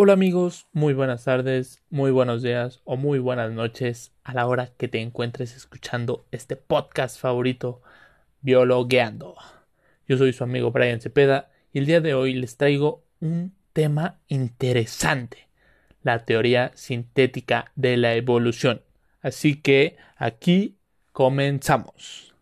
[0.00, 4.72] Hola amigos, muy buenas tardes, muy buenos días o muy buenas noches a la hora
[4.76, 7.82] que te encuentres escuchando este podcast favorito,
[8.42, 9.34] Biologueando.
[10.06, 14.20] Yo soy su amigo Brian Cepeda y el día de hoy les traigo un tema
[14.28, 15.48] interesante,
[16.04, 18.82] la teoría sintética de la evolución.
[19.20, 20.78] Así que aquí
[21.10, 22.32] comenzamos.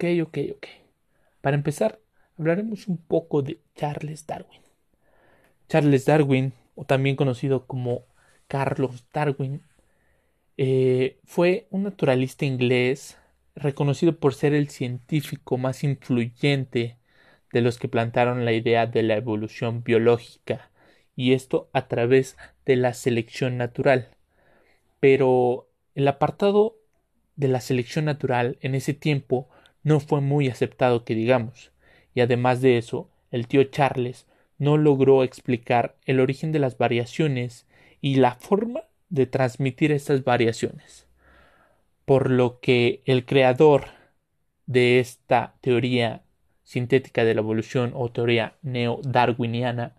[0.00, 0.66] Ok, ok, ok.
[1.42, 2.00] Para empezar,
[2.38, 4.62] hablaremos un poco de Charles Darwin.
[5.68, 8.06] Charles Darwin, o también conocido como
[8.48, 9.60] Carlos Darwin,
[10.56, 13.18] eh, fue un naturalista inglés
[13.54, 16.96] reconocido por ser el científico más influyente
[17.52, 20.70] de los que plantaron la idea de la evolución biológica,
[21.14, 24.08] y esto a través de la selección natural.
[24.98, 26.78] Pero el apartado
[27.36, 29.50] de la selección natural en ese tiempo
[29.82, 31.72] no fue muy aceptado que digamos,
[32.14, 34.26] y además de eso, el tío Charles
[34.58, 37.66] no logró explicar el origen de las variaciones
[38.00, 41.06] y la forma de transmitir estas variaciones.
[42.04, 43.86] Por lo que el creador
[44.66, 46.22] de esta teoría
[46.64, 49.96] sintética de la evolución o teoría neo-darwiniana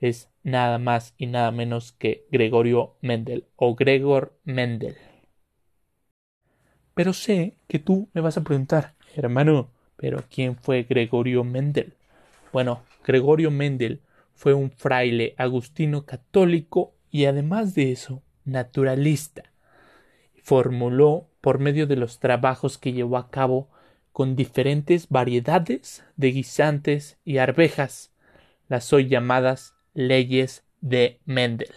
[0.00, 4.96] es nada más y nada menos que Gregorio Mendel o Gregor Mendel.
[6.94, 11.94] Pero sé que tú me vas a preguntar, hermano, ¿pero quién fue Gregorio Mendel?
[12.52, 14.00] Bueno, Gregorio Mendel
[14.34, 19.44] fue un fraile agustino católico y además de eso, naturalista.
[20.42, 23.68] Formuló por medio de los trabajos que llevó a cabo
[24.12, 28.12] con diferentes variedades de guisantes y arvejas,
[28.68, 31.72] las hoy llamadas leyes de Mendel,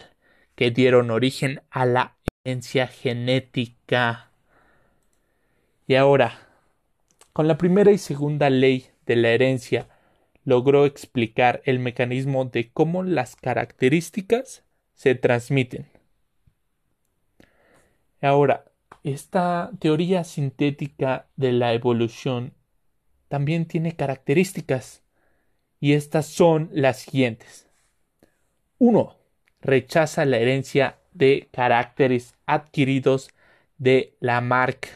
[0.55, 4.31] que dieron origen a la herencia genética.
[5.87, 6.44] Y ahora,
[7.35, 9.89] con la primera y segunda ley de la herencia,
[10.45, 14.63] logró explicar el mecanismo de cómo las características
[14.93, 15.85] se transmiten.
[18.21, 18.71] Ahora,
[19.03, 22.53] esta teoría sintética de la evolución
[23.27, 25.03] también tiene características
[25.81, 27.67] y estas son las siguientes.
[28.77, 29.13] 1.
[29.59, 33.29] Rechaza la herencia de caracteres adquiridos
[33.77, 34.87] de Lamarck.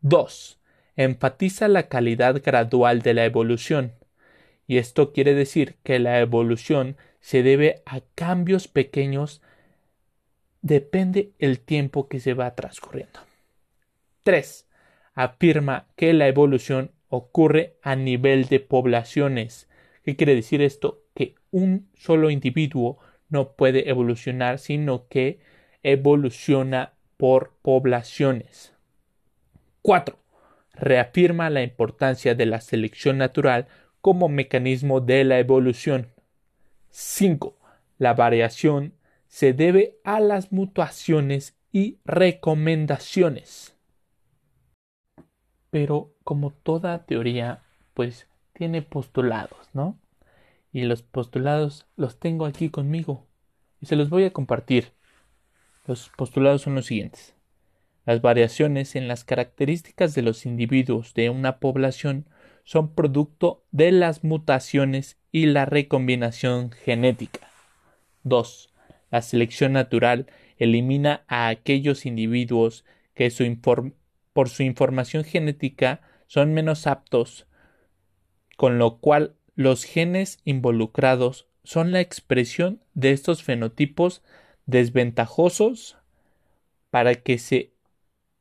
[0.00, 0.61] 2.
[0.96, 3.92] Enfatiza la calidad gradual de la evolución.
[4.66, 9.40] Y esto quiere decir que la evolución se debe a cambios pequeños
[10.62, 13.20] depende el tiempo que se va transcurriendo.
[14.22, 14.66] 3.
[15.14, 19.68] Afirma que la evolución ocurre a nivel de poblaciones.
[20.04, 21.02] ¿Qué quiere decir esto?
[21.14, 22.98] Que un solo individuo
[23.28, 25.40] no puede evolucionar, sino que
[25.82, 28.72] evoluciona por poblaciones.
[29.82, 30.21] 4.
[30.74, 33.68] Reafirma la importancia de la selección natural
[34.00, 36.08] como mecanismo de la evolución.
[36.90, 37.56] 5.
[37.98, 38.94] La variación
[39.28, 43.76] se debe a las mutuaciones y recomendaciones.
[45.70, 47.62] Pero como toda teoría,
[47.94, 49.98] pues tiene postulados, ¿no?
[50.72, 53.26] Y los postulados los tengo aquí conmigo
[53.80, 54.92] y se los voy a compartir.
[55.86, 57.34] Los postulados son los siguientes.
[58.04, 62.26] Las variaciones en las características de los individuos de una población
[62.64, 67.48] son producto de las mutaciones y la recombinación genética.
[68.24, 68.72] 2.
[69.10, 70.26] La selección natural
[70.58, 73.32] elimina a aquellos individuos que
[74.32, 77.46] por su información genética son menos aptos,
[78.56, 84.22] con lo cual los genes involucrados son la expresión de estos fenotipos
[84.66, 85.98] desventajosos
[86.90, 87.71] para que se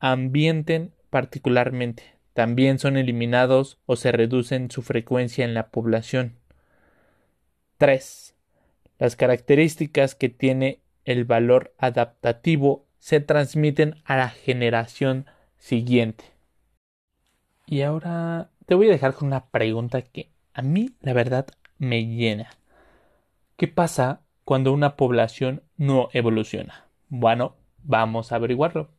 [0.02, 2.04] ambienten particularmente.
[2.34, 6.34] También son eliminados o se reducen su frecuencia en la población.
[7.78, 8.36] 3.
[9.00, 15.26] Las características que tiene el valor adaptativo se transmiten a la generación
[15.58, 16.26] siguiente.
[17.66, 22.06] Y ahora te voy a dejar con una pregunta que a mí la verdad me
[22.06, 22.50] llena.
[23.56, 26.86] ¿Qué pasa cuando una población no evoluciona?
[27.10, 28.90] Bueno, vamos a averiguarlo.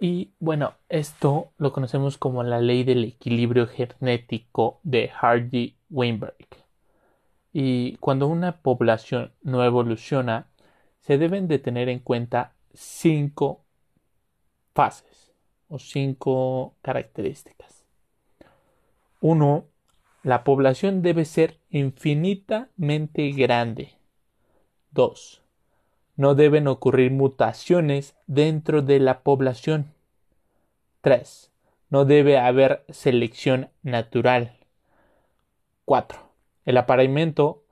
[0.00, 6.36] Y bueno, esto lo conocemos como la ley del equilibrio genético de Hardy-Weinberg.
[7.52, 10.46] Y cuando una población no evoluciona,
[11.00, 13.64] se deben de tener en cuenta cinco
[14.74, 15.32] fases
[15.66, 17.84] o cinco características.
[19.20, 19.66] 1.
[20.22, 23.98] La población debe ser infinitamente grande.
[24.92, 25.42] 2.
[26.18, 29.94] No deben ocurrir mutaciones dentro de la población.
[31.00, 31.52] 3.
[31.90, 34.56] No debe haber selección natural.
[35.84, 36.18] 4.
[36.64, 37.62] El apareamiento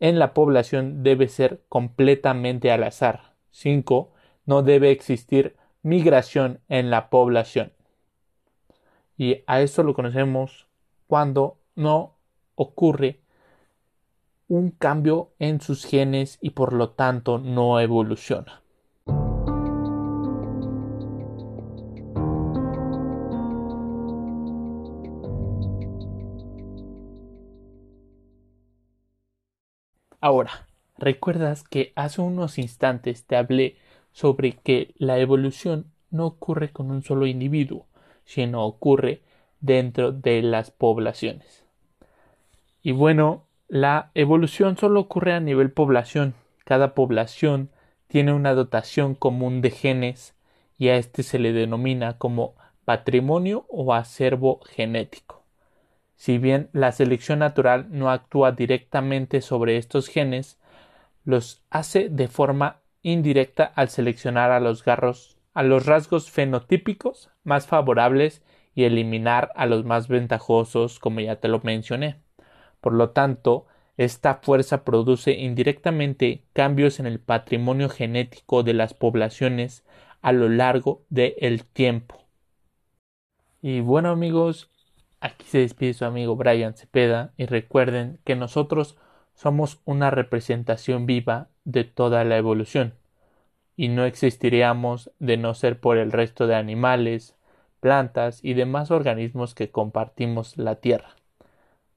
[0.00, 3.34] en la población debe ser completamente al azar.
[3.50, 4.10] 5.
[4.46, 7.74] No debe existir migración en la población.
[9.18, 10.66] Y a esto lo conocemos
[11.08, 12.14] cuando no
[12.54, 13.21] ocurre
[14.54, 18.60] un cambio en sus genes y por lo tanto no evoluciona.
[30.20, 33.78] Ahora, ¿recuerdas que hace unos instantes te hablé
[34.12, 37.86] sobre que la evolución no ocurre con un solo individuo,
[38.26, 39.22] sino ocurre
[39.62, 41.64] dentro de las poblaciones?
[42.82, 46.34] Y bueno, la evolución solo ocurre a nivel población.
[46.66, 47.70] Cada población
[48.06, 50.36] tiene una dotación común de genes
[50.76, 52.54] y a este se le denomina como
[52.84, 55.46] patrimonio o acervo genético.
[56.16, 60.58] Si bien la selección natural no actúa directamente sobre estos genes,
[61.24, 67.66] los hace de forma indirecta al seleccionar a los, garros, a los rasgos fenotípicos más
[67.66, 68.42] favorables
[68.74, 72.20] y eliminar a los más ventajosos, como ya te lo mencioné.
[72.82, 79.84] Por lo tanto, esta fuerza produce indirectamente cambios en el patrimonio genético de las poblaciones
[80.20, 82.26] a lo largo del tiempo.
[83.62, 84.68] Y bueno amigos,
[85.20, 88.98] aquí se despide su amigo Brian Cepeda y recuerden que nosotros
[89.34, 92.94] somos una representación viva de toda la evolución
[93.76, 97.36] y no existiríamos de no ser por el resto de animales,
[97.80, 101.16] plantas y demás organismos que compartimos la Tierra.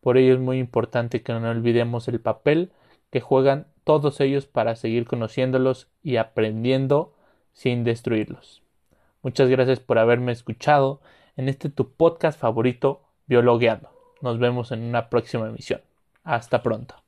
[0.05, 2.71] Por ello es muy importante que no olvidemos el papel
[3.09, 7.15] que juegan todos ellos para seguir conociéndolos y aprendiendo
[7.53, 8.61] sin destruirlos.
[9.23, 11.01] Muchas gracias por haberme escuchado
[11.37, 13.89] en este tu podcast favorito, Biologueando.
[14.21, 15.81] Nos vemos en una próxima emisión.
[16.23, 17.04] Hasta pronto.